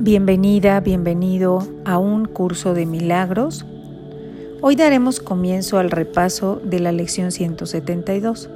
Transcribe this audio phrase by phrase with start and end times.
[0.00, 3.66] Bienvenida, bienvenido a un curso de milagros.
[4.60, 8.48] Hoy daremos comienzo al repaso de la lección 172.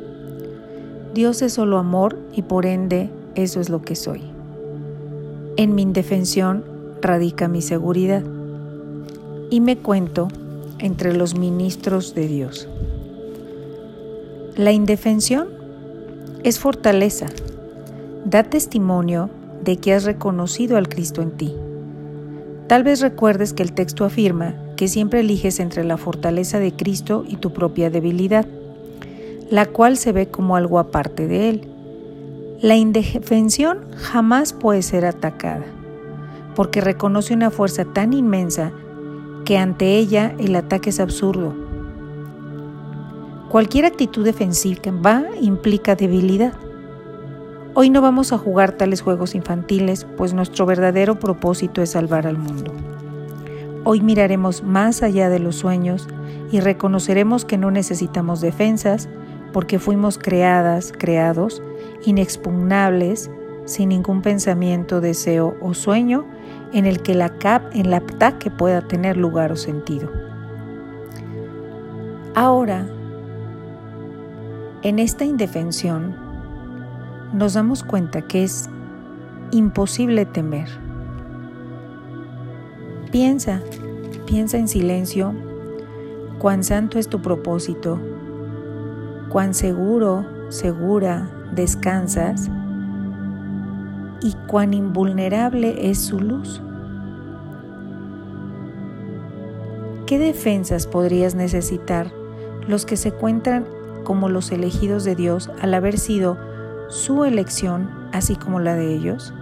[1.14, 4.22] Dios es solo amor y por ende eso es lo que soy.
[5.56, 6.62] En mi indefensión
[7.00, 8.22] radica mi seguridad
[9.50, 10.28] y me cuento
[10.78, 12.68] entre los ministros de Dios.
[14.56, 15.48] La indefensión
[16.44, 17.26] es fortaleza,
[18.24, 19.28] da testimonio
[19.62, 21.54] de que has reconocido al Cristo en ti.
[22.66, 27.24] Tal vez recuerdes que el texto afirma que siempre eliges entre la fortaleza de Cristo
[27.28, 28.46] y tu propia debilidad,
[29.50, 31.68] la cual se ve como algo aparte de Él.
[32.60, 35.64] La indefensión jamás puede ser atacada,
[36.54, 38.72] porque reconoce una fuerza tan inmensa
[39.44, 41.54] que ante ella el ataque es absurdo.
[43.48, 46.54] Cualquier actitud defensiva implica debilidad.
[47.74, 52.36] Hoy no vamos a jugar tales juegos infantiles, pues nuestro verdadero propósito es salvar al
[52.36, 52.70] mundo.
[53.84, 56.06] Hoy miraremos más allá de los sueños
[56.50, 59.08] y reconoceremos que no necesitamos defensas
[59.54, 61.62] porque fuimos creadas, creados,
[62.04, 63.30] inexpugnables,
[63.64, 66.26] sin ningún pensamiento, deseo o sueño
[66.74, 70.10] en el que la cap en el ataque pueda tener lugar o sentido.
[72.34, 72.86] Ahora,
[74.82, 76.31] en esta indefensión,
[77.32, 78.68] nos damos cuenta que es
[79.50, 80.68] imposible temer.
[83.10, 83.60] Piensa,
[84.26, 85.34] piensa en silencio
[86.38, 88.00] cuán santo es tu propósito,
[89.28, 92.50] cuán seguro, segura descansas
[94.22, 96.62] y cuán invulnerable es su luz.
[100.06, 102.12] ¿Qué defensas podrías necesitar
[102.66, 103.66] los que se encuentran
[104.04, 106.36] como los elegidos de Dios al haber sido
[106.92, 109.32] su elección así como la de ellos?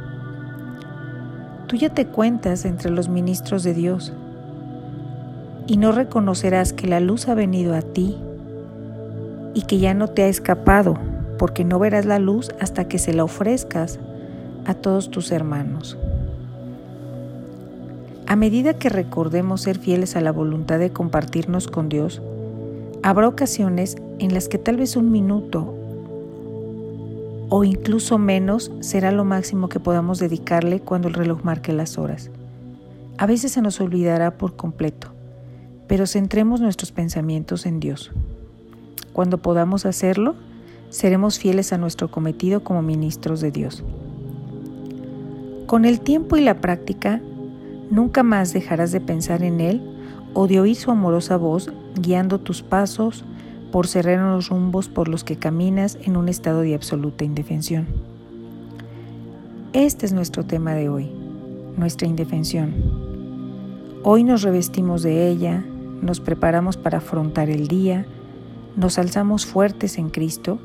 [1.67, 4.13] Tú ya te cuentas entre los ministros de Dios
[5.67, 8.17] y no reconocerás que la luz ha venido a ti
[9.53, 10.97] y que ya no te ha escapado,
[11.39, 13.99] porque no verás la luz hasta que se la ofrezcas
[14.65, 15.99] a todos tus hermanos.
[18.29, 22.23] A medida que recordemos ser fieles a la voluntad de compartirnos con Dios,
[23.03, 25.75] habrá ocasiones en las que tal vez un minuto
[27.51, 32.31] o incluso menos será lo máximo que podamos dedicarle cuando el reloj marque las horas.
[33.19, 35.09] A veces se nos olvidará por completo,
[35.89, 38.13] pero centremos nuestros pensamientos en Dios.
[39.13, 40.37] Cuando podamos hacerlo,
[40.91, 43.83] seremos fieles a nuestro cometido como ministros de Dios.
[45.67, 47.21] Con el tiempo y la práctica,
[47.91, 49.83] nunca más dejarás de pensar en Él
[50.35, 53.25] o de oír su amorosa voz guiando tus pasos,
[53.71, 57.87] por los rumbos por los que caminas en un estado de absoluta indefensión.
[59.73, 61.11] Este es nuestro tema de hoy,
[61.77, 62.75] nuestra indefensión.
[64.03, 65.65] Hoy nos revestimos de ella,
[66.03, 68.07] nos preparamos para afrontar el día,
[68.77, 70.59] nos alzamos fuertes en Cristo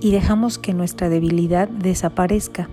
[0.00, 2.68] y dejamos que nuestra debilidad desaparezca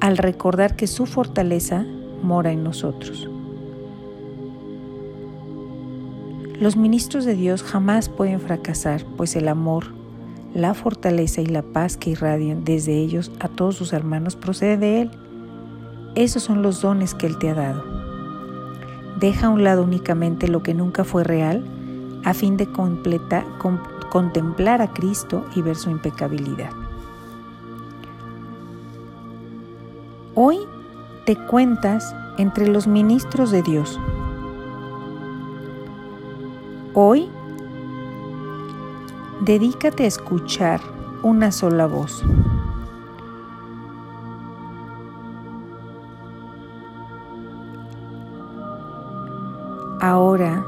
[0.00, 1.84] al recordar que su fortaleza
[2.22, 3.28] mora en nosotros.
[6.60, 9.86] Los ministros de Dios jamás pueden fracasar, pues el amor,
[10.52, 15.00] la fortaleza y la paz que irradian desde ellos a todos sus hermanos procede de
[15.00, 15.10] Él.
[16.16, 17.82] Esos son los dones que Él te ha dado.
[19.18, 21.64] Deja a un lado únicamente lo que nunca fue real
[22.24, 22.68] a fin de
[24.10, 26.72] contemplar a Cristo y ver su impecabilidad.
[30.34, 30.58] Hoy
[31.24, 33.98] te cuentas entre los ministros de Dios.
[36.92, 37.28] Hoy,
[39.42, 40.80] dedícate a escuchar
[41.22, 42.24] una sola voz.
[50.00, 50.66] Ahora,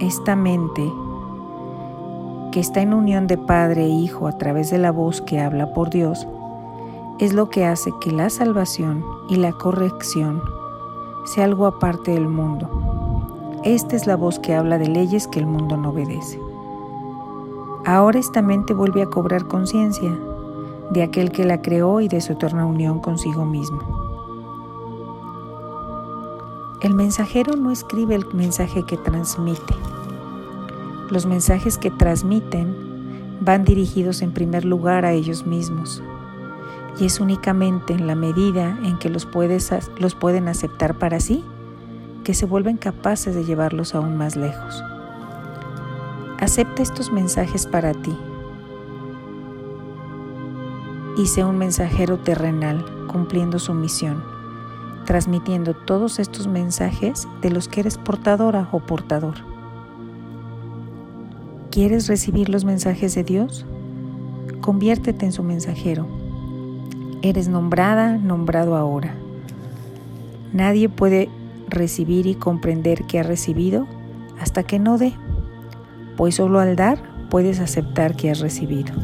[0.00, 0.92] esta mente
[2.50, 5.72] que está en unión de Padre e Hijo a través de la voz que habla
[5.72, 6.26] por Dios,
[7.20, 10.42] es lo que hace que la salvación y la corrección
[11.26, 12.83] sea algo aparte del mundo
[13.64, 16.38] esta es la voz que habla de leyes que el mundo no obedece.
[17.86, 20.14] Ahora esta mente vuelve a cobrar conciencia
[20.90, 23.80] de aquel que la creó y de su eterna unión consigo mismo.
[26.82, 29.74] El mensajero no escribe el mensaje que transmite.
[31.10, 32.76] Los mensajes que transmiten
[33.40, 36.02] van dirigidos en primer lugar a ellos mismos
[37.00, 39.26] y es únicamente en la medida en que los,
[39.98, 41.44] los pueden aceptar para sí
[42.24, 44.82] que se vuelven capaces de llevarlos aún más lejos.
[46.40, 48.16] Acepta estos mensajes para ti
[51.16, 54.34] y sé un mensajero terrenal cumpliendo su misión
[55.04, 59.34] transmitiendo todos estos mensajes de los que eres portadora o portador.
[61.70, 63.66] ¿Quieres recibir los mensajes de Dios?
[64.60, 66.06] Conviértete en su mensajero.
[67.22, 69.14] Eres nombrada, nombrado ahora.
[70.52, 71.28] Nadie puede
[71.74, 73.86] recibir y comprender que ha recibido
[74.40, 75.12] hasta que no dé,
[76.16, 76.98] pues solo al dar
[77.30, 78.94] puedes aceptar que has recibido.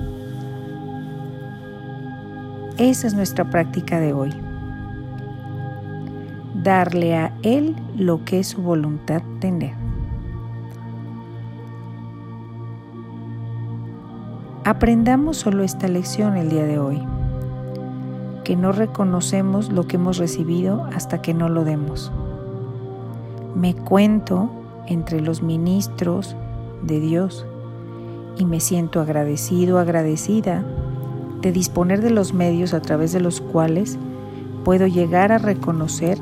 [2.78, 4.30] Esa es nuestra práctica de hoy.
[6.54, 9.74] Darle a Él lo que es su voluntad tener.
[14.64, 17.02] Aprendamos solo esta lección el día de hoy,
[18.44, 22.12] que no reconocemos lo que hemos recibido hasta que no lo demos.
[23.54, 24.50] Me cuento
[24.86, 26.36] entre los ministros
[26.82, 27.46] de Dios
[28.36, 30.64] y me siento agradecido, agradecida
[31.40, 33.98] de disponer de los medios a través de los cuales
[34.64, 36.18] puedo llegar a reconocer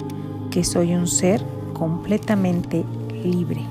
[0.50, 1.42] que soy un ser
[1.74, 2.84] completamente
[3.24, 3.62] libre.